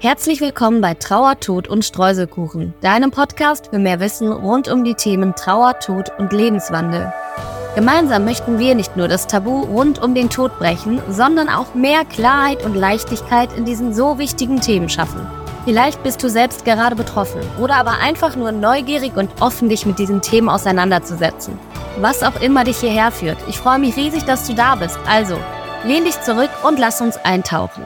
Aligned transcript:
Herzlich 0.00 0.40
willkommen 0.40 0.80
bei 0.80 0.94
Trauer, 0.94 1.40
Tod 1.40 1.66
und 1.66 1.84
Streuselkuchen, 1.84 2.72
deinem 2.82 3.10
Podcast 3.10 3.70
für 3.70 3.80
mehr 3.80 3.98
Wissen 3.98 4.30
rund 4.30 4.68
um 4.68 4.84
die 4.84 4.94
Themen 4.94 5.34
Trauer, 5.34 5.80
Tod 5.80 6.12
und 6.18 6.32
Lebenswandel. 6.32 7.12
Gemeinsam 7.74 8.24
möchten 8.24 8.60
wir 8.60 8.76
nicht 8.76 8.96
nur 8.96 9.08
das 9.08 9.26
Tabu 9.26 9.62
rund 9.62 10.00
um 10.00 10.14
den 10.14 10.30
Tod 10.30 10.56
brechen, 10.60 11.02
sondern 11.10 11.48
auch 11.48 11.74
mehr 11.74 12.04
Klarheit 12.04 12.64
und 12.64 12.76
Leichtigkeit 12.76 13.52
in 13.56 13.64
diesen 13.64 13.92
so 13.92 14.20
wichtigen 14.20 14.60
Themen 14.60 14.88
schaffen. 14.88 15.26
Vielleicht 15.64 16.00
bist 16.04 16.22
du 16.22 16.30
selbst 16.30 16.64
gerade 16.64 16.94
betroffen 16.94 17.40
oder 17.60 17.74
aber 17.74 17.98
einfach 17.98 18.36
nur 18.36 18.52
neugierig 18.52 19.16
und 19.16 19.30
offen, 19.40 19.68
dich 19.68 19.84
mit 19.84 19.98
diesen 19.98 20.22
Themen 20.22 20.48
auseinanderzusetzen. 20.48 21.58
Was 22.00 22.22
auch 22.22 22.40
immer 22.40 22.62
dich 22.62 22.78
hierher 22.78 23.10
führt, 23.10 23.38
ich 23.48 23.58
freue 23.58 23.80
mich 23.80 23.96
riesig, 23.96 24.24
dass 24.26 24.46
du 24.46 24.54
da 24.54 24.76
bist. 24.76 24.96
Also, 25.08 25.36
lehn 25.82 26.04
dich 26.04 26.20
zurück 26.20 26.50
und 26.62 26.78
lass 26.78 27.00
uns 27.00 27.16
eintauchen. 27.16 27.82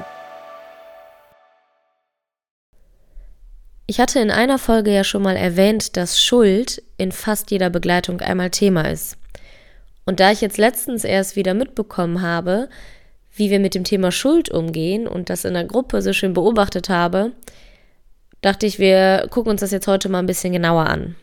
Ich 3.87 4.01
hatte 4.01 4.20
in 4.20 4.30
einer 4.30 4.59
Folge 4.59 4.93
ja 4.93 5.05
schon 5.05 5.23
mal 5.23 5.37
erwähnt, 5.37 5.97
dass 5.97 6.23
Schuld 6.23 6.83
in 6.98 7.12
fast 7.12 7.51
jeder 7.51 7.69
Begleitung 7.69 8.20
einmal 8.20 8.51
Thema 8.51 8.91
ist. 8.91 9.19
Und 10.05 10.20
da 10.20 10.30
ich 10.30 10.41
jetzt 10.41 10.59
letztens 10.59 11.05
erst 11.05 11.37
wieder 11.37 11.55
mitbekommen 11.55 12.23
habe, 12.23 12.69
wie 13.34 13.51
wir 13.51 13.61
mit 13.61 13.75
dem 13.75 13.84
Thema 13.84 14.12
Schuld 14.12 14.51
umgehen 14.51 15.06
und 15.06 15.30
das 15.30 15.45
in 15.45 15.55
der 15.55 15.65
Gruppe 15.65 16.03
so 16.03 16.12
schön 16.12 16.33
beobachtet 16.33 16.89
habe, 16.89 17.33
dachte 18.41 18.66
ich, 18.66 18.79
wir 18.79 19.27
gucken 19.30 19.51
uns 19.51 19.61
das 19.61 19.70
jetzt 19.70 19.87
heute 19.87 20.09
mal 20.09 20.19
ein 20.19 20.27
bisschen 20.27 20.53
genauer 20.53 20.87
an. 20.87 21.17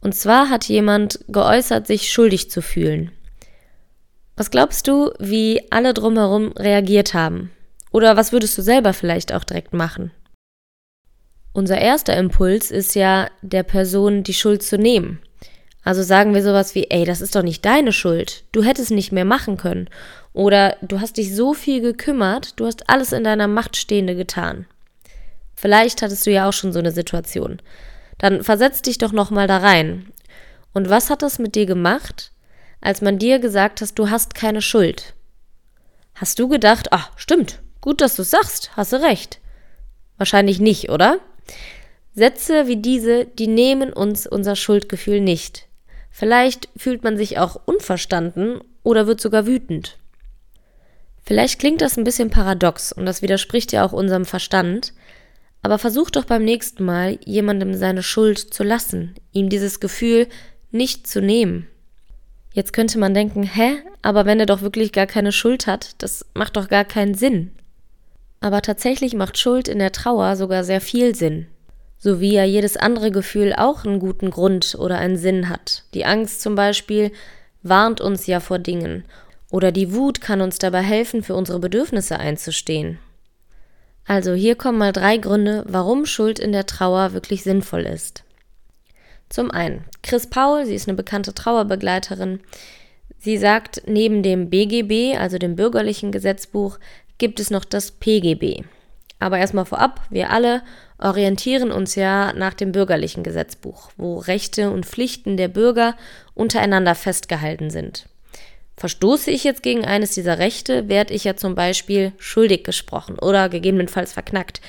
Und 0.00 0.14
zwar 0.14 0.50
hat 0.50 0.64
jemand 0.66 1.20
geäußert, 1.28 1.86
sich 1.86 2.10
schuldig 2.10 2.50
zu 2.50 2.62
fühlen. 2.62 3.10
Was 4.36 4.50
glaubst 4.50 4.88
du, 4.88 5.12
wie 5.18 5.62
alle 5.70 5.94
drumherum 5.94 6.52
reagiert 6.52 7.14
haben? 7.14 7.50
Oder 7.92 8.16
was 8.16 8.32
würdest 8.32 8.58
du 8.58 8.62
selber 8.62 8.92
vielleicht 8.92 9.32
auch 9.32 9.44
direkt 9.44 9.72
machen? 9.72 10.10
Unser 11.54 11.78
erster 11.78 12.16
Impuls 12.16 12.72
ist 12.72 12.96
ja, 12.96 13.30
der 13.40 13.62
Person 13.62 14.24
die 14.24 14.34
Schuld 14.34 14.64
zu 14.64 14.76
nehmen. 14.76 15.20
Also 15.84 16.02
sagen 16.02 16.34
wir 16.34 16.42
sowas 16.42 16.74
wie, 16.74 16.90
ey, 16.90 17.04
das 17.04 17.20
ist 17.20 17.36
doch 17.36 17.44
nicht 17.44 17.64
deine 17.64 17.92
Schuld. 17.92 18.42
Du 18.50 18.64
hättest 18.64 18.90
nicht 18.90 19.12
mehr 19.12 19.24
machen 19.24 19.56
können. 19.56 19.88
Oder 20.32 20.76
du 20.82 21.00
hast 21.00 21.16
dich 21.16 21.32
so 21.32 21.54
viel 21.54 21.80
gekümmert, 21.80 22.58
du 22.58 22.66
hast 22.66 22.90
alles 22.90 23.12
in 23.12 23.22
deiner 23.22 23.46
Macht 23.46 23.76
Stehende 23.76 24.16
getan. 24.16 24.66
Vielleicht 25.54 26.02
hattest 26.02 26.26
du 26.26 26.32
ja 26.32 26.48
auch 26.48 26.52
schon 26.52 26.72
so 26.72 26.80
eine 26.80 26.90
Situation. 26.90 27.62
Dann 28.18 28.42
versetz 28.42 28.82
dich 28.82 28.98
doch 28.98 29.12
nochmal 29.12 29.46
da 29.46 29.58
rein. 29.58 30.12
Und 30.72 30.90
was 30.90 31.08
hat 31.08 31.22
das 31.22 31.38
mit 31.38 31.54
dir 31.54 31.66
gemacht, 31.66 32.32
als 32.80 33.00
man 33.00 33.16
dir 33.16 33.38
gesagt 33.38 33.80
hat, 33.80 33.96
du 33.96 34.10
hast 34.10 34.34
keine 34.34 34.60
Schuld? 34.60 35.14
Hast 36.16 36.40
du 36.40 36.48
gedacht, 36.48 36.88
ach, 36.90 37.12
stimmt, 37.14 37.60
gut, 37.80 38.00
dass 38.00 38.16
du 38.16 38.24
sagst, 38.24 38.72
hast 38.76 38.92
du 38.92 39.00
recht. 39.00 39.38
Wahrscheinlich 40.16 40.58
nicht, 40.58 40.90
oder? 40.90 41.20
Sätze 42.14 42.66
wie 42.66 42.76
diese, 42.76 43.24
die 43.24 43.48
nehmen 43.48 43.92
uns 43.92 44.26
unser 44.26 44.56
Schuldgefühl 44.56 45.20
nicht. 45.20 45.66
Vielleicht 46.10 46.68
fühlt 46.76 47.02
man 47.02 47.16
sich 47.16 47.38
auch 47.38 47.60
unverstanden 47.64 48.60
oder 48.84 49.06
wird 49.06 49.20
sogar 49.20 49.46
wütend. 49.46 49.98
Vielleicht 51.24 51.58
klingt 51.58 51.80
das 51.80 51.96
ein 51.96 52.04
bisschen 52.04 52.30
paradox 52.30 52.92
und 52.92 53.06
das 53.06 53.22
widerspricht 53.22 53.72
ja 53.72 53.84
auch 53.84 53.92
unserem 53.92 54.24
Verstand, 54.24 54.92
aber 55.62 55.78
versuch 55.78 56.10
doch 56.10 56.26
beim 56.26 56.44
nächsten 56.44 56.84
Mal, 56.84 57.18
jemandem 57.24 57.74
seine 57.74 58.02
Schuld 58.02 58.38
zu 58.38 58.62
lassen, 58.62 59.14
ihm 59.32 59.48
dieses 59.48 59.80
Gefühl 59.80 60.28
nicht 60.70 61.06
zu 61.06 61.22
nehmen. 61.22 61.66
Jetzt 62.52 62.72
könnte 62.72 62.98
man 62.98 63.14
denken, 63.14 63.42
hä, 63.42 63.78
aber 64.02 64.26
wenn 64.26 64.38
er 64.38 64.46
doch 64.46 64.60
wirklich 64.60 64.92
gar 64.92 65.06
keine 65.06 65.32
Schuld 65.32 65.66
hat, 65.66 65.96
das 65.98 66.26
macht 66.34 66.56
doch 66.56 66.68
gar 66.68 66.84
keinen 66.84 67.14
Sinn. 67.14 67.50
Aber 68.44 68.60
tatsächlich 68.60 69.14
macht 69.14 69.38
Schuld 69.38 69.68
in 69.68 69.78
der 69.78 69.90
Trauer 69.90 70.36
sogar 70.36 70.64
sehr 70.64 70.82
viel 70.82 71.14
Sinn. 71.14 71.46
So 71.96 72.20
wie 72.20 72.34
ja 72.34 72.44
jedes 72.44 72.76
andere 72.76 73.10
Gefühl 73.10 73.54
auch 73.56 73.86
einen 73.86 74.00
guten 74.00 74.28
Grund 74.30 74.76
oder 74.78 74.98
einen 74.98 75.16
Sinn 75.16 75.48
hat. 75.48 75.84
Die 75.94 76.04
Angst 76.04 76.42
zum 76.42 76.54
Beispiel 76.54 77.10
warnt 77.62 78.02
uns 78.02 78.26
ja 78.26 78.40
vor 78.40 78.58
Dingen. 78.58 79.06
Oder 79.50 79.72
die 79.72 79.94
Wut 79.94 80.20
kann 80.20 80.42
uns 80.42 80.58
dabei 80.58 80.82
helfen, 80.82 81.22
für 81.22 81.34
unsere 81.34 81.58
Bedürfnisse 81.58 82.18
einzustehen. 82.18 82.98
Also 84.04 84.34
hier 84.34 84.56
kommen 84.56 84.76
mal 84.76 84.92
drei 84.92 85.16
Gründe, 85.16 85.64
warum 85.66 86.04
Schuld 86.04 86.38
in 86.38 86.52
der 86.52 86.66
Trauer 86.66 87.14
wirklich 87.14 87.44
sinnvoll 87.44 87.86
ist. 87.86 88.24
Zum 89.30 89.50
einen, 89.50 89.86
Chris 90.02 90.26
Paul, 90.26 90.66
sie 90.66 90.74
ist 90.74 90.86
eine 90.86 90.98
bekannte 90.98 91.32
Trauerbegleiterin. 91.32 92.40
Sie 93.16 93.38
sagt, 93.38 93.84
neben 93.86 94.22
dem 94.22 94.50
BGB, 94.50 95.16
also 95.18 95.38
dem 95.38 95.56
bürgerlichen 95.56 96.12
Gesetzbuch, 96.12 96.78
gibt 97.18 97.40
es 97.40 97.50
noch 97.50 97.64
das 97.64 97.92
PGB. 97.92 98.64
Aber 99.18 99.38
erstmal 99.38 99.64
vorab, 99.64 100.00
wir 100.10 100.30
alle 100.30 100.62
orientieren 100.98 101.70
uns 101.70 101.94
ja 101.94 102.32
nach 102.32 102.54
dem 102.54 102.72
bürgerlichen 102.72 103.22
Gesetzbuch, 103.22 103.90
wo 103.96 104.18
Rechte 104.18 104.70
und 104.70 104.86
Pflichten 104.86 105.36
der 105.36 105.48
Bürger 105.48 105.96
untereinander 106.34 106.94
festgehalten 106.94 107.70
sind. 107.70 108.06
Verstoße 108.76 109.30
ich 109.30 109.44
jetzt 109.44 109.62
gegen 109.62 109.84
eines 109.84 110.12
dieser 110.12 110.38
Rechte, 110.38 110.88
werde 110.88 111.14
ich 111.14 111.24
ja 111.24 111.36
zum 111.36 111.54
Beispiel 111.54 112.12
schuldig 112.18 112.64
gesprochen 112.64 113.18
oder 113.18 113.48
gegebenenfalls 113.48 114.12
verknackt, 114.12 114.60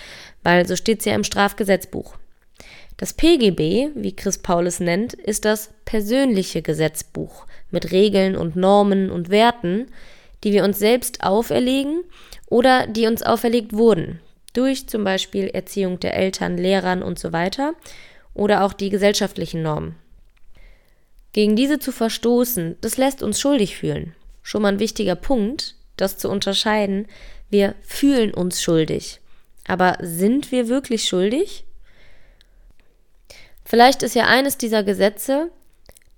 weil 0.43 0.67
so 0.67 0.75
steht 0.75 0.99
es 0.99 1.05
ja 1.05 1.15
im 1.15 1.23
Strafgesetzbuch. 1.23 2.15
Das 2.97 3.13
PGB, 3.13 3.89
wie 3.95 4.15
Chris 4.15 4.37
Paulus 4.37 4.79
nennt, 4.79 5.13
ist 5.13 5.43
das 5.43 5.71
persönliche 5.83 6.61
Gesetzbuch 6.61 7.45
mit 7.71 7.91
Regeln 7.91 8.37
und 8.37 8.55
Normen 8.55 9.09
und 9.11 9.29
Werten, 9.29 9.87
die 10.43 10.53
wir 10.53 10.63
uns 10.63 10.79
selbst 10.79 11.23
auferlegen 11.23 12.03
oder 12.47 12.87
die 12.87 13.07
uns 13.07 13.23
auferlegt 13.23 13.73
wurden, 13.73 14.19
durch 14.53 14.87
zum 14.87 15.03
Beispiel 15.03 15.47
Erziehung 15.47 15.99
der 15.99 16.15
Eltern, 16.15 16.57
Lehrern 16.57 17.01
und 17.01 17.19
so 17.19 17.33
weiter 17.33 17.73
oder 18.33 18.63
auch 18.63 18.73
die 18.73 18.89
gesellschaftlichen 18.89 19.63
Normen. 19.63 19.95
Gegen 21.33 21.55
diese 21.55 21.79
zu 21.79 21.91
verstoßen, 21.91 22.77
das 22.81 22.97
lässt 22.97 23.21
uns 23.21 23.39
schuldig 23.39 23.75
fühlen. 23.75 24.15
Schon 24.41 24.61
mal 24.61 24.69
ein 24.69 24.79
wichtiger 24.79 25.15
Punkt, 25.15 25.75
das 25.97 26.17
zu 26.17 26.29
unterscheiden. 26.29 27.07
Wir 27.49 27.75
fühlen 27.81 28.33
uns 28.33 28.61
schuldig. 28.61 29.19
Aber 29.67 29.97
sind 30.01 30.51
wir 30.51 30.67
wirklich 30.67 31.05
schuldig? 31.05 31.65
Vielleicht 33.65 34.03
ist 34.03 34.15
ja 34.15 34.27
eines 34.27 34.57
dieser 34.57 34.83
Gesetze, 34.83 35.49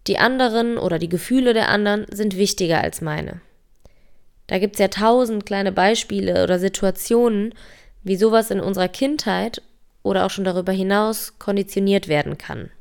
die 0.06 0.18
anderen 0.18 0.78
oder 0.78 1.00
die 1.00 1.10
Gefühle 1.10 1.54
der 1.54 1.70
anderen 1.70 2.06
sind 2.12 2.38
wichtiger 2.38 2.82
als 2.82 3.02
meine. 3.02 3.42
Da 4.48 4.60
gibt 4.60 4.76
es 4.76 4.80
ja 4.80 4.88
tausend 4.88 5.46
kleine 5.46 5.72
Beispiele 5.72 6.44
oder 6.44 6.58
Situationen, 6.58 7.54
wie 8.04 8.16
sowas 8.16 8.50
in 8.50 8.62
unserer 8.62 8.88
Kindheit 8.88 9.62
oder 10.04 10.26
auch 10.26 10.30
schon 10.30 10.46
darüber 10.46 10.72
hinaus 10.72 11.38
konditioniert 11.38 12.08
werden 12.08 12.38
kann. 12.38 12.72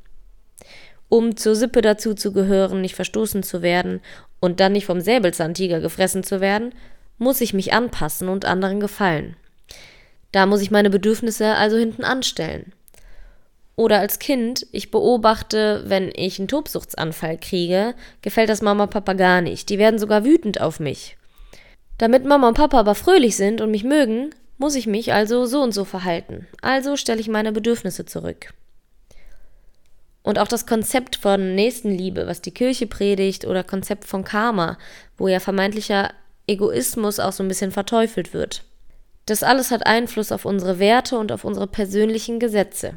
Um 1.09 1.37
zur 1.37 1.55
Sippe 1.55 1.81
dazu 1.81 2.13
zu 2.13 2.33
gehören, 2.33 2.81
nicht 2.81 2.95
verstoßen 2.95 3.43
zu 3.43 3.61
werden 3.61 4.01
und 4.39 4.59
dann 4.59 4.73
nicht 4.73 4.85
vom 4.85 5.01
Säbelzahntiger 5.01 5.79
gefressen 5.79 6.23
zu 6.23 6.41
werden, 6.41 6.73
muss 7.17 7.41
ich 7.41 7.53
mich 7.53 7.73
anpassen 7.73 8.29
und 8.29 8.45
anderen 8.45 8.79
gefallen. 8.79 9.35
Da 10.31 10.45
muss 10.45 10.61
ich 10.61 10.71
meine 10.71 10.89
Bedürfnisse 10.89 11.55
also 11.55 11.77
hinten 11.77 12.03
anstellen. 12.03 12.73
Oder 13.75 13.99
als 13.99 14.19
Kind, 14.19 14.65
ich 14.71 14.91
beobachte, 14.91 15.83
wenn 15.85 16.11
ich 16.15 16.39
einen 16.39 16.47
Tobsuchtsanfall 16.47 17.37
kriege, 17.37 17.93
gefällt 18.21 18.49
das 18.49 18.61
Mama 18.61 18.87
Papa 18.87 19.13
gar 19.13 19.41
nicht. 19.41 19.69
Die 19.69 19.77
werden 19.77 19.99
sogar 19.99 20.25
wütend 20.25 20.59
auf 20.59 20.79
mich. 20.79 21.15
Damit 21.97 22.25
Mama 22.25 22.49
und 22.49 22.53
Papa 22.53 22.79
aber 22.79 22.95
fröhlich 22.95 23.35
sind 23.35 23.61
und 23.61 23.71
mich 23.71 23.83
mögen, 23.83 24.29
muss 24.57 24.75
ich 24.75 24.87
mich 24.87 25.13
also 25.13 25.45
so 25.45 25.61
und 25.61 25.73
so 25.73 25.85
verhalten. 25.85 26.47
Also 26.61 26.95
stelle 26.95 27.19
ich 27.19 27.27
meine 27.27 27.51
Bedürfnisse 27.51 28.05
zurück. 28.05 28.53
Und 30.23 30.39
auch 30.39 30.47
das 30.47 30.65
Konzept 30.65 31.15
von 31.15 31.55
Nächstenliebe, 31.55 32.27
was 32.27 32.41
die 32.41 32.53
Kirche 32.53 32.85
predigt, 32.85 33.45
oder 33.45 33.63
Konzept 33.63 34.05
von 34.05 34.23
Karma, 34.23 34.77
wo 35.17 35.27
ja 35.27 35.39
vermeintlicher 35.39 36.11
Egoismus 36.47 37.19
auch 37.19 37.31
so 37.31 37.43
ein 37.43 37.47
bisschen 37.47 37.71
verteufelt 37.71 38.33
wird. 38.33 38.63
Das 39.25 39.43
alles 39.43 39.71
hat 39.71 39.85
Einfluss 39.85 40.31
auf 40.31 40.45
unsere 40.45 40.79
Werte 40.79 41.17
und 41.17 41.31
auf 41.31 41.43
unsere 41.45 41.67
persönlichen 41.67 42.39
Gesetze. 42.39 42.93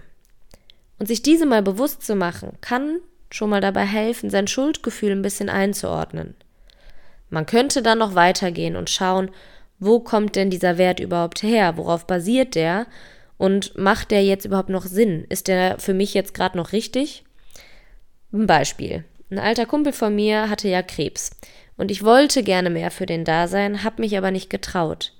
Und 0.98 1.06
sich 1.06 1.22
diese 1.22 1.46
mal 1.46 1.62
bewusst 1.62 2.02
zu 2.02 2.14
machen, 2.14 2.58
kann 2.60 3.00
schon 3.30 3.50
mal 3.50 3.60
dabei 3.60 3.84
helfen, 3.84 4.28
sein 4.30 4.46
Schuldgefühl 4.46 5.12
ein 5.12 5.22
bisschen 5.22 5.48
einzuordnen. 5.48 6.34
Man 7.30 7.46
könnte 7.46 7.82
dann 7.82 7.98
noch 7.98 8.14
weitergehen 8.14 8.76
und 8.76 8.90
schauen, 8.90 9.30
wo 9.78 10.00
kommt 10.00 10.36
denn 10.36 10.50
dieser 10.50 10.76
Wert 10.76 11.00
überhaupt 11.00 11.42
her? 11.42 11.76
Worauf 11.76 12.06
basiert 12.06 12.54
der? 12.54 12.86
Und 13.38 13.76
macht 13.78 14.10
der 14.10 14.22
jetzt 14.22 14.44
überhaupt 14.44 14.68
noch 14.68 14.84
Sinn? 14.84 15.24
Ist 15.30 15.48
der 15.48 15.78
für 15.78 15.94
mich 15.94 16.12
jetzt 16.12 16.34
gerade 16.34 16.58
noch 16.58 16.72
richtig? 16.72 17.24
Ein 18.32 18.46
Beispiel. 18.46 19.04
Ein 19.30 19.38
alter 19.38 19.64
Kumpel 19.64 19.92
von 19.92 20.14
mir 20.14 20.50
hatte 20.50 20.68
ja 20.68 20.82
Krebs. 20.82 21.30
Und 21.78 21.90
ich 21.90 22.04
wollte 22.04 22.42
gerne 22.42 22.68
mehr 22.68 22.90
für 22.90 23.06
den 23.06 23.24
da 23.24 23.48
sein, 23.48 23.82
hab 23.82 23.98
mich 23.98 24.18
aber 24.18 24.30
nicht 24.30 24.50
getraut. 24.50 25.14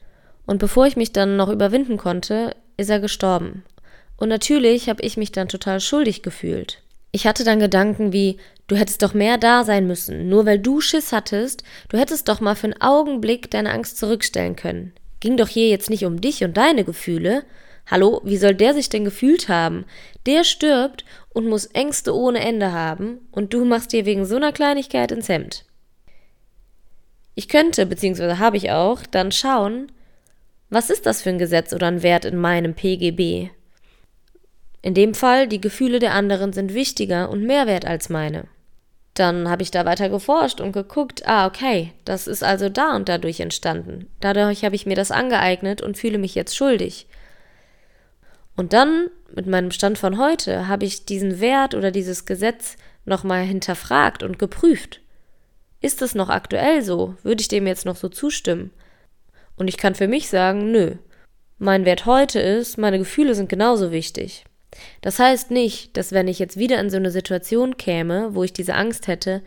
Und 0.45 0.59
bevor 0.59 0.87
ich 0.87 0.97
mich 0.97 1.13
dann 1.13 1.37
noch 1.37 1.49
überwinden 1.49 1.97
konnte, 1.97 2.55
ist 2.77 2.91
er 2.91 3.01
gestorben. 3.01 3.65
Und 4.19 4.29
natürlich 4.29 4.91
habe 4.91 5.03
ich 5.03 5.17
mich 5.17 5.33
dann 5.33 5.49
total 5.49 5.81
schuldig 5.81 6.23
gefühlt. 6.23 6.83
Ich 7.13 7.27
hatte 7.27 7.45
dann 7.45 7.61
Gedanken 7.61 8.13
wie, 8.13 8.37
du 8.71 8.77
hättest 8.77 9.03
doch 9.03 9.15
mehr 9.15 9.37
da 9.37 9.65
sein 9.65 9.87
müssen, 9.87 10.29
nur 10.29 10.47
weil 10.47 10.59
du 10.59 10.81
Schiss 10.81 11.13
hattest, 11.13 11.65
du 11.89 11.99
hättest 11.99 12.29
doch 12.29 12.41
mal 12.41 12.55
für 12.55 12.69
einen 12.69 12.81
Augenblick 12.81 13.51
deine 13.51 13.73
Angst 13.73 13.99
zurückstellen 13.99 14.55
können. 14.55 14.93
Ging 15.19 15.37
doch 15.37 15.49
hier 15.49 15.69
jetzt 15.69 15.91
nicht 15.91 16.05
um 16.05 16.21
dich 16.21 16.45
und 16.45 16.57
deine 16.57 16.85
Gefühle. 16.85 17.45
Hallo, 17.87 18.21
wie 18.25 18.37
soll 18.37 18.55
der 18.55 18.73
sich 18.73 18.89
denn 18.89 19.05
gefühlt 19.05 19.49
haben? 19.49 19.85
Der 20.27 20.45
stirbt 20.45 21.05
und 21.31 21.49
muss 21.49 21.67
Ängste 21.67 22.15
ohne 22.15 22.41
Ende 22.41 22.73
haben 22.73 23.19
und 23.33 23.53
du 23.53 23.65
machst 23.65 23.93
dir 23.93 24.07
wegen 24.07 24.25
so 24.25 24.37
einer 24.37 24.53
Kleinigkeit 24.53 25.11
ins 25.11 25.29
Hemd. 25.29 25.65
Ich 27.35 27.49
könnte, 27.49 27.87
beziehungsweise 27.87 28.39
habe 28.39 28.57
ich 28.57 28.71
auch, 28.71 29.03
dann 29.11 29.33
schauen, 29.33 29.91
was 30.69 30.91
ist 30.91 31.07
das 31.07 31.23
für 31.23 31.31
ein 31.31 31.39
Gesetz 31.39 31.73
oder 31.73 31.89
ein 31.89 32.05
Wert 32.05 32.25
in 32.25 32.37
meinem 32.37 32.75
PGB? 32.75 33.51
In 34.83 34.95
dem 34.95 35.15
Fall, 35.15 35.49
die 35.49 35.61
Gefühle 35.61 35.99
der 35.99 36.15
anderen 36.15 36.53
sind 36.53 36.73
wichtiger 36.73 37.29
und 37.29 37.43
mehr 37.43 37.67
wert 37.67 37.85
als 37.85 38.09
meine. 38.09 38.45
Dann 39.21 39.51
habe 39.51 39.63
ich 39.63 39.71
da 39.71 39.85
weiter 39.85 40.09
geforscht 40.09 40.63
und 40.63 40.73
geguckt, 40.73 41.29
ah, 41.29 41.47
okay, 41.47 41.93
das 42.07 42.27
ist 42.27 42.43
also 42.43 42.71
da 42.71 42.97
und 42.97 43.07
dadurch 43.07 43.41
entstanden. 43.41 44.09
Dadurch 44.21 44.65
habe 44.65 44.75
ich 44.75 44.87
mir 44.87 44.97
das 44.97 45.11
angeeignet 45.11 45.83
und 45.83 45.99
fühle 45.99 46.17
mich 46.17 46.35
jetzt 46.35 46.57
schuldig. 46.57 47.07
Und 48.57 48.73
dann, 48.73 49.11
mit 49.35 49.47
meinem 49.47 49.73
Stand 49.73 49.99
von 49.99 50.17
heute, 50.17 50.69
habe 50.69 50.87
ich 50.87 51.05
diesen 51.05 51.39
Wert 51.39 51.75
oder 51.75 51.91
dieses 51.91 52.25
Gesetz 52.25 52.79
nochmal 53.05 53.43
hinterfragt 53.43 54.23
und 54.23 54.39
geprüft. 54.39 55.03
Ist 55.83 56.01
es 56.01 56.15
noch 56.15 56.31
aktuell 56.31 56.81
so? 56.81 57.15
Würde 57.23 57.43
ich 57.43 57.49
dem 57.49 57.67
jetzt 57.67 57.85
noch 57.85 57.97
so 57.97 58.09
zustimmen? 58.09 58.71
Und 59.55 59.69
ich 59.69 59.77
kann 59.77 59.95
für 59.95 60.09
mich 60.09 60.31
sagen, 60.31 60.73
nö. 60.73 60.95
Mein 61.59 61.85
Wert 61.85 62.07
heute 62.07 62.41
ist, 62.41 62.79
meine 62.79 62.97
Gefühle 62.97 63.35
sind 63.35 63.51
genauso 63.51 63.93
wichtig. 63.93 64.47
Das 65.01 65.19
heißt 65.19 65.51
nicht, 65.51 65.97
dass 65.97 66.13
wenn 66.13 66.29
ich 66.29 66.39
jetzt 66.39 66.57
wieder 66.57 66.79
in 66.81 66.91
so 66.91 66.97
eine 66.97 67.11
Situation 67.11 67.77
käme, 67.77 68.35
wo 68.35 68.45
ich 68.45 68.53
diese 68.53 68.75
Angst 68.75 69.09
hätte, 69.09 69.43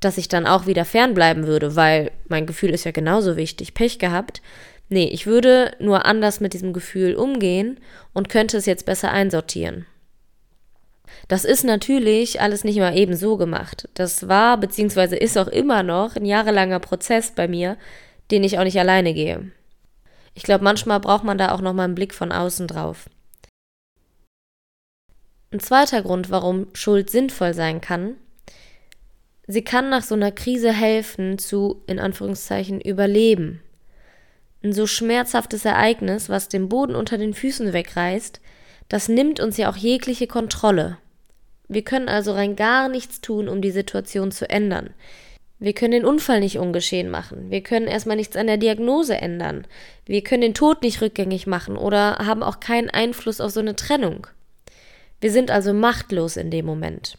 dass 0.00 0.18
ich 0.18 0.28
dann 0.28 0.46
auch 0.46 0.66
wieder 0.66 0.84
fernbleiben 0.84 1.46
würde, 1.46 1.74
weil 1.74 2.12
mein 2.28 2.46
Gefühl 2.46 2.70
ist 2.70 2.84
ja 2.84 2.92
genauso 2.92 3.36
wichtig, 3.36 3.74
Pech 3.74 3.98
gehabt. 3.98 4.42
Nee, 4.88 5.06
ich 5.06 5.26
würde 5.26 5.72
nur 5.80 6.06
anders 6.06 6.40
mit 6.40 6.54
diesem 6.54 6.72
Gefühl 6.72 7.14
umgehen 7.14 7.80
und 8.12 8.28
könnte 8.28 8.56
es 8.56 8.66
jetzt 8.66 8.86
besser 8.86 9.10
einsortieren. 9.10 9.86
Das 11.26 11.44
ist 11.44 11.64
natürlich 11.64 12.40
alles 12.40 12.64
nicht 12.64 12.78
mal 12.78 12.96
eben 12.96 13.16
so 13.16 13.36
gemacht. 13.36 13.88
Das 13.94 14.28
war 14.28 14.58
bzw. 14.58 15.16
ist 15.16 15.36
auch 15.36 15.48
immer 15.48 15.82
noch 15.82 16.16
ein 16.16 16.24
jahrelanger 16.24 16.80
Prozess 16.80 17.32
bei 17.32 17.48
mir, 17.48 17.76
den 18.30 18.44
ich 18.44 18.58
auch 18.58 18.64
nicht 18.64 18.78
alleine 18.78 19.14
gehe. 19.14 19.50
Ich 20.34 20.42
glaube, 20.42 20.64
manchmal 20.64 21.00
braucht 21.00 21.24
man 21.24 21.38
da 21.38 21.52
auch 21.52 21.60
noch 21.60 21.72
mal 21.72 21.84
einen 21.84 21.94
Blick 21.94 22.14
von 22.14 22.30
außen 22.30 22.68
drauf. 22.68 23.08
Ein 25.50 25.60
zweiter 25.60 26.02
Grund, 26.02 26.30
warum 26.30 26.66
Schuld 26.74 27.08
sinnvoll 27.08 27.54
sein 27.54 27.80
kann, 27.80 28.16
sie 29.46 29.62
kann 29.62 29.88
nach 29.88 30.02
so 30.02 30.14
einer 30.14 30.30
Krise 30.30 30.72
helfen 30.72 31.38
zu, 31.38 31.82
in 31.86 31.98
Anführungszeichen, 31.98 32.80
überleben. 32.82 33.62
Ein 34.62 34.74
so 34.74 34.86
schmerzhaftes 34.86 35.64
Ereignis, 35.64 36.28
was 36.28 36.48
den 36.48 36.68
Boden 36.68 36.94
unter 36.94 37.16
den 37.16 37.32
Füßen 37.32 37.72
wegreißt, 37.72 38.40
das 38.90 39.08
nimmt 39.08 39.40
uns 39.40 39.56
ja 39.56 39.70
auch 39.70 39.76
jegliche 39.76 40.26
Kontrolle. 40.26 40.98
Wir 41.66 41.82
können 41.82 42.08
also 42.08 42.32
rein 42.32 42.54
gar 42.54 42.88
nichts 42.88 43.22
tun, 43.22 43.48
um 43.48 43.62
die 43.62 43.70
Situation 43.70 44.30
zu 44.32 44.50
ändern. 44.50 44.90
Wir 45.58 45.72
können 45.72 45.92
den 45.92 46.04
Unfall 46.04 46.40
nicht 46.40 46.58
ungeschehen 46.58 47.10
machen. 47.10 47.50
Wir 47.50 47.62
können 47.62 47.86
erstmal 47.86 48.16
nichts 48.16 48.36
an 48.36 48.46
der 48.46 48.58
Diagnose 48.58 49.16
ändern. 49.16 49.66
Wir 50.04 50.22
können 50.22 50.42
den 50.42 50.54
Tod 50.54 50.82
nicht 50.82 51.00
rückgängig 51.00 51.46
machen 51.46 51.76
oder 51.76 52.18
haben 52.18 52.42
auch 52.42 52.60
keinen 52.60 52.90
Einfluss 52.90 53.40
auf 53.40 53.50
so 53.50 53.60
eine 53.60 53.76
Trennung. 53.76 54.26
Wir 55.20 55.32
sind 55.32 55.50
also 55.50 55.72
machtlos 55.72 56.36
in 56.36 56.50
dem 56.50 56.66
Moment. 56.66 57.18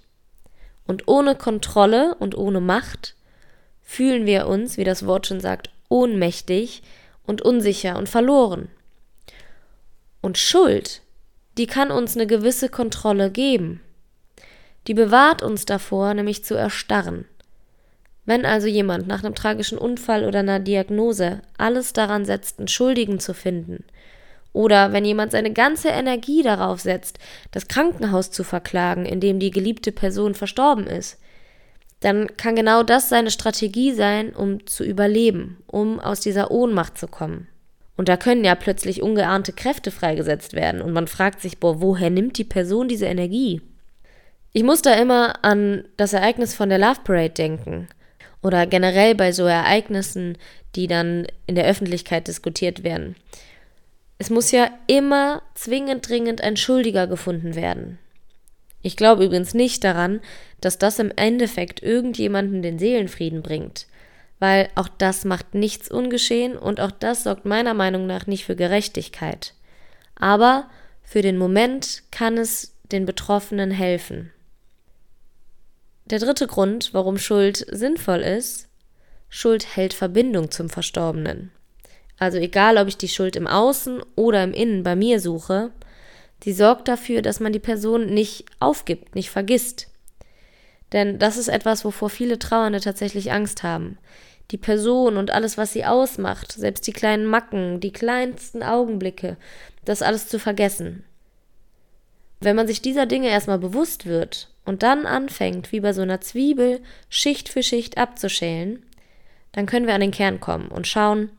Und 0.85 1.07
ohne 1.07 1.35
Kontrolle 1.35 2.15
und 2.19 2.35
ohne 2.35 2.61
Macht 2.61 3.15
fühlen 3.81 4.25
wir 4.25 4.47
uns, 4.47 4.77
wie 4.77 4.83
das 4.83 5.05
Wort 5.05 5.27
schon 5.27 5.39
sagt, 5.39 5.69
ohnmächtig 5.89 6.81
und 7.25 7.41
unsicher 7.41 7.97
und 7.97 8.07
verloren. 8.07 8.69
Und 10.21 10.37
Schuld, 10.37 11.01
die 11.57 11.67
kann 11.67 11.91
uns 11.91 12.15
eine 12.15 12.27
gewisse 12.27 12.69
Kontrolle 12.69 13.31
geben. 13.31 13.81
Die 14.87 14.93
bewahrt 14.93 15.43
uns 15.43 15.65
davor, 15.65 16.13
nämlich 16.13 16.43
zu 16.43 16.55
erstarren. 16.55 17.25
Wenn 18.25 18.45
also 18.45 18.67
jemand 18.67 19.07
nach 19.07 19.23
einem 19.23 19.35
tragischen 19.35 19.77
Unfall 19.77 20.23
oder 20.23 20.39
einer 20.39 20.59
Diagnose 20.59 21.41
alles 21.57 21.93
daran 21.93 22.25
setzt, 22.25 22.59
einen 22.59 22.67
Schuldigen 22.67 23.19
zu 23.19 23.33
finden, 23.33 23.83
oder 24.53 24.93
wenn 24.93 25.05
jemand 25.05 25.31
seine 25.31 25.53
ganze 25.53 25.89
Energie 25.89 26.41
darauf 26.41 26.79
setzt, 26.79 27.19
das 27.51 27.67
Krankenhaus 27.67 28.31
zu 28.31 28.43
verklagen, 28.43 29.05
in 29.05 29.19
dem 29.19 29.39
die 29.39 29.51
geliebte 29.51 29.91
Person 29.91 30.33
verstorben 30.35 30.87
ist, 30.87 31.17
dann 31.99 32.35
kann 32.37 32.55
genau 32.55 32.83
das 32.83 33.09
seine 33.09 33.31
Strategie 33.31 33.93
sein, 33.93 34.33
um 34.33 34.65
zu 34.65 34.83
überleben, 34.83 35.57
um 35.67 35.99
aus 35.99 36.21
dieser 36.21 36.49
Ohnmacht 36.49 36.97
zu 36.97 37.07
kommen. 37.07 37.47
Und 37.97 38.07
da 38.07 38.15
können 38.15 38.45
ja 38.45 38.55
plötzlich 38.55 39.01
ungeahnte 39.01 39.51
Kräfte 39.51 39.91
freigesetzt 39.91 40.53
werden 40.53 40.81
und 40.81 40.93
man 40.93 41.07
fragt 41.07 41.41
sich, 41.41 41.59
boah, 41.59 41.81
woher 41.81 42.09
nimmt 42.09 42.37
die 42.37 42.45
Person 42.45 42.87
diese 42.87 43.07
Energie? 43.07 43.61
Ich 44.53 44.63
muss 44.63 44.81
da 44.81 44.93
immer 44.93 45.43
an 45.43 45.83
das 45.97 46.13
Ereignis 46.13 46.55
von 46.55 46.69
der 46.69 46.79
Love 46.79 47.01
Parade 47.03 47.31
denken. 47.31 47.87
Oder 48.41 48.65
generell 48.65 49.15
bei 49.15 49.31
so 49.33 49.43
Ereignissen, 49.43 50.37
die 50.75 50.87
dann 50.87 51.27
in 51.45 51.55
der 51.55 51.65
Öffentlichkeit 51.65 52.27
diskutiert 52.27 52.83
werden. 52.83 53.15
Es 54.21 54.29
muss 54.29 54.51
ja 54.51 54.69
immer 54.85 55.41
zwingend 55.55 56.07
dringend 56.07 56.41
ein 56.41 56.57
Schuldiger 56.57 57.07
gefunden 57.07 57.55
werden. 57.55 57.97
Ich 58.81 58.97
glaube 58.97 59.25
übrigens 59.25 59.53
nicht 59.53 59.83
daran, 59.83 60.19
dass 60.59 60.77
das 60.77 60.99
im 60.99 61.11
Endeffekt 61.15 61.81
irgendjemanden 61.81 62.61
den 62.61 62.79
Seelenfrieden 62.79 63.41
bringt, 63.41 63.87
weil 64.39 64.69
auch 64.75 64.89
das 64.89 65.23
macht 65.23 65.55
nichts 65.55 65.89
ungeschehen 65.89 66.57
und 66.57 66.81
auch 66.81 66.91
das 66.91 67.23
sorgt 67.23 67.45
meiner 67.45 67.73
Meinung 67.73 68.07
nach 68.07 68.27
nicht 68.27 68.45
für 68.45 68.57
Gerechtigkeit. 68.57 69.53
Aber 70.15 70.69
für 71.01 71.21
den 71.21 71.37
Moment 71.37 72.03
kann 72.11 72.37
es 72.37 72.73
den 72.91 73.05
Betroffenen 73.05 73.71
helfen. 73.71 74.31
Der 76.05 76.19
dritte 76.19 76.47
Grund, 76.47 76.93
warum 76.93 77.17
Schuld 77.17 77.65
sinnvoll 77.71 78.19
ist, 78.19 78.67
Schuld 79.29 79.75
hält 79.77 79.93
Verbindung 79.93 80.51
zum 80.51 80.69
Verstorbenen. 80.69 81.51
Also 82.19 82.37
egal, 82.37 82.77
ob 82.77 82.89
ich 82.89 82.97
die 82.97 83.07
Schuld 83.07 83.37
im 83.37 83.47
Außen 83.47 84.01
oder 84.15 84.43
im 84.43 84.53
Innen 84.53 84.83
bei 84.83 84.95
mir 84.95 85.21
suche, 85.21 85.71
die 86.43 86.53
sorgt 86.53 86.87
dafür, 86.87 87.21
dass 87.21 87.39
man 87.39 87.53
die 87.53 87.59
Person 87.59 88.07
nicht 88.07 88.45
aufgibt, 88.59 89.15
nicht 89.15 89.29
vergisst. 89.29 89.87
Denn 90.91 91.19
das 91.19 91.37
ist 91.37 91.47
etwas, 91.47 91.85
wovor 91.85 92.09
viele 92.09 92.37
Trauernde 92.37 92.81
tatsächlich 92.81 93.31
Angst 93.31 93.63
haben. 93.63 93.97
Die 94.51 94.57
Person 94.57 95.17
und 95.17 95.31
alles, 95.31 95.57
was 95.57 95.73
sie 95.73 95.85
ausmacht, 95.85 96.51
selbst 96.51 96.87
die 96.87 96.93
kleinen 96.93 97.25
Macken, 97.25 97.79
die 97.79 97.93
kleinsten 97.93 98.63
Augenblicke, 98.63 99.37
das 99.85 100.01
alles 100.01 100.27
zu 100.27 100.39
vergessen. 100.39 101.03
Wenn 102.41 102.55
man 102.55 102.67
sich 102.67 102.81
dieser 102.81 103.05
Dinge 103.05 103.29
erstmal 103.29 103.59
bewusst 103.59 104.05
wird 104.05 104.49
und 104.65 104.81
dann 104.81 105.05
anfängt, 105.05 105.71
wie 105.71 105.81
bei 105.81 105.93
so 105.93 106.01
einer 106.01 106.21
Zwiebel 106.21 106.81
Schicht 107.09 107.49
für 107.49 107.63
Schicht 107.63 107.97
abzuschälen, 107.97 108.83
dann 109.51 109.65
können 109.65 109.87
wir 109.87 109.93
an 109.93 110.01
den 110.01 110.11
Kern 110.11 110.39
kommen 110.39 110.69
und 110.69 110.87
schauen, 110.87 111.29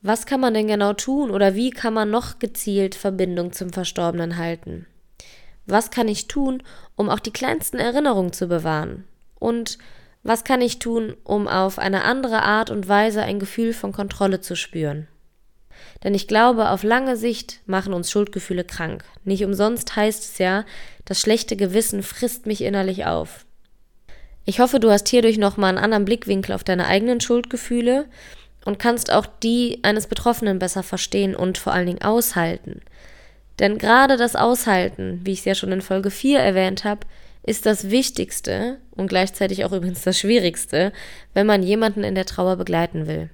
was 0.00 0.26
kann 0.26 0.40
man 0.40 0.54
denn 0.54 0.68
genau 0.68 0.92
tun 0.92 1.30
oder 1.30 1.54
wie 1.54 1.70
kann 1.70 1.94
man 1.94 2.10
noch 2.10 2.38
gezielt 2.38 2.94
Verbindung 2.94 3.52
zum 3.52 3.72
Verstorbenen 3.72 4.36
halten? 4.36 4.86
Was 5.66 5.90
kann 5.90 6.08
ich 6.08 6.28
tun, 6.28 6.62
um 6.96 7.10
auch 7.10 7.20
die 7.20 7.32
kleinsten 7.32 7.78
Erinnerungen 7.78 8.32
zu 8.32 8.46
bewahren? 8.46 9.04
Und 9.38 9.78
was 10.22 10.44
kann 10.44 10.60
ich 10.60 10.78
tun, 10.78 11.16
um 11.24 11.46
auf 11.48 11.78
eine 11.78 12.04
andere 12.04 12.42
Art 12.42 12.70
und 12.70 12.88
Weise 12.88 13.22
ein 13.22 13.38
Gefühl 13.38 13.72
von 13.72 13.92
Kontrolle 13.92 14.40
zu 14.40 14.56
spüren? 14.56 15.08
Denn 16.04 16.14
ich 16.14 16.28
glaube, 16.28 16.70
auf 16.70 16.82
lange 16.82 17.16
Sicht 17.16 17.60
machen 17.66 17.92
uns 17.92 18.10
Schuldgefühle 18.10 18.64
krank. 18.64 19.04
Nicht 19.24 19.44
umsonst 19.44 19.94
heißt 19.94 20.22
es 20.22 20.38
ja, 20.38 20.64
das 21.04 21.20
schlechte 21.20 21.56
Gewissen 21.56 22.02
frisst 22.02 22.46
mich 22.46 22.62
innerlich 22.62 23.06
auf. 23.06 23.44
Ich 24.44 24.60
hoffe, 24.60 24.80
du 24.80 24.90
hast 24.90 25.08
hierdurch 25.08 25.38
nochmal 25.38 25.70
einen 25.70 25.84
anderen 25.84 26.04
Blickwinkel 26.04 26.54
auf 26.54 26.64
deine 26.64 26.86
eigenen 26.86 27.20
Schuldgefühle 27.20 28.06
und 28.64 28.78
kannst 28.78 29.12
auch 29.12 29.26
die 29.26 29.80
eines 29.82 30.06
Betroffenen 30.06 30.58
besser 30.58 30.82
verstehen 30.82 31.34
und 31.34 31.58
vor 31.58 31.72
allen 31.72 31.86
Dingen 31.86 32.02
aushalten. 32.02 32.82
Denn 33.58 33.78
gerade 33.78 34.16
das 34.16 34.36
Aushalten, 34.36 35.20
wie 35.24 35.32
ich 35.32 35.40
es 35.40 35.44
ja 35.44 35.54
schon 35.54 35.72
in 35.72 35.80
Folge 35.80 36.10
4 36.10 36.38
erwähnt 36.38 36.84
habe, 36.84 37.06
ist 37.42 37.66
das 37.66 37.90
Wichtigste 37.90 38.78
und 38.90 39.08
gleichzeitig 39.08 39.64
auch 39.64 39.72
übrigens 39.72 40.02
das 40.02 40.18
Schwierigste, 40.18 40.92
wenn 41.34 41.46
man 41.46 41.62
jemanden 41.62 42.04
in 42.04 42.14
der 42.14 42.26
Trauer 42.26 42.56
begleiten 42.56 43.06
will. 43.06 43.30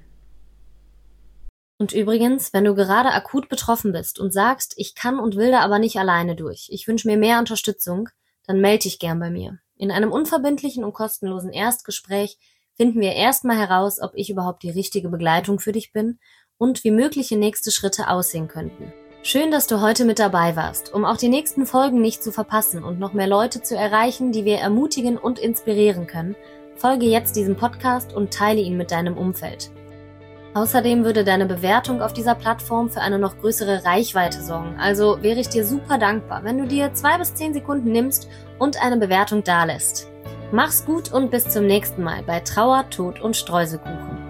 Und 1.78 1.92
übrigens, 1.92 2.52
wenn 2.52 2.64
du 2.64 2.74
gerade 2.74 3.10
akut 3.10 3.48
betroffen 3.48 3.92
bist 3.92 4.20
und 4.20 4.32
sagst, 4.32 4.74
ich 4.76 4.94
kann 4.94 5.18
und 5.18 5.36
will 5.36 5.50
da 5.50 5.60
aber 5.60 5.78
nicht 5.78 5.96
alleine 5.96 6.36
durch, 6.36 6.68
ich 6.70 6.86
wünsche 6.86 7.08
mir 7.08 7.16
mehr 7.16 7.40
Unterstützung, 7.40 8.08
dann 8.46 8.60
melde 8.60 8.84
dich 8.84 8.98
gern 8.98 9.18
bei 9.18 9.30
mir. 9.30 9.58
In 9.76 9.90
einem 9.90 10.12
unverbindlichen 10.12 10.84
und 10.84 10.92
kostenlosen 10.92 11.50
Erstgespräch 11.50 12.38
finden 12.76 13.00
wir 13.00 13.12
erstmal 13.12 13.56
heraus, 13.56 14.00
ob 14.00 14.12
ich 14.14 14.30
überhaupt 14.30 14.62
die 14.62 14.70
richtige 14.70 15.08
Begleitung 15.08 15.58
für 15.58 15.72
dich 15.72 15.92
bin 15.92 16.18
und 16.58 16.84
wie 16.84 16.90
mögliche 16.90 17.36
nächste 17.36 17.70
Schritte 17.70 18.08
aussehen 18.08 18.48
könnten. 18.48 18.92
Schön, 19.22 19.50
dass 19.50 19.66
du 19.66 19.80
heute 19.80 20.04
mit 20.04 20.18
dabei 20.18 20.54
warst, 20.54 20.92
um 20.92 21.04
auch 21.06 21.16
die 21.16 21.30
nächsten 21.30 21.64
Folgen 21.64 22.02
nicht 22.02 22.22
zu 22.22 22.30
verpassen 22.30 22.84
und 22.84 23.00
noch 23.00 23.14
mehr 23.14 23.26
Leute 23.26 23.62
zu 23.62 23.74
erreichen, 23.74 24.32
die 24.32 24.44
wir 24.44 24.58
ermutigen 24.58 25.16
und 25.16 25.38
inspirieren 25.38 26.06
können. 26.06 26.36
Folge 26.76 27.06
jetzt 27.06 27.34
diesem 27.36 27.56
Podcast 27.56 28.12
und 28.12 28.34
teile 28.34 28.60
ihn 28.60 28.76
mit 28.76 28.90
deinem 28.90 29.16
Umfeld. 29.16 29.70
Außerdem 30.52 31.04
würde 31.04 31.24
deine 31.24 31.46
Bewertung 31.46 32.02
auf 32.02 32.12
dieser 32.12 32.34
Plattform 32.34 32.90
für 32.90 33.00
eine 33.00 33.18
noch 33.18 33.38
größere 33.38 33.84
Reichweite 33.84 34.42
sorgen, 34.42 34.76
also 34.78 35.20
wäre 35.22 35.40
ich 35.40 35.48
dir 35.48 35.64
super 35.64 35.98
dankbar, 35.98 36.44
wenn 36.44 36.58
du 36.58 36.66
dir 36.66 36.92
zwei 36.94 37.18
bis 37.18 37.34
zehn 37.34 37.54
Sekunden 37.54 37.90
nimmst 37.90 38.28
und 38.58 38.80
eine 38.80 38.98
Bewertung 38.98 39.42
dalässt. 39.42 40.13
Mach's 40.52 40.84
gut 40.84 41.12
und 41.12 41.30
bis 41.30 41.48
zum 41.48 41.66
nächsten 41.66 42.02
Mal 42.02 42.22
bei 42.22 42.40
Trauer, 42.40 42.88
Tod 42.90 43.20
und 43.20 43.36
Streuselkuchen. 43.36 44.23